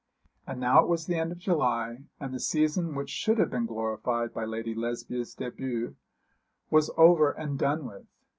[0.47, 3.67] And now it was the end of July, and the season which should have been
[3.67, 5.93] glorified by Lady Lesbia's début
[6.71, 8.05] was over and done with.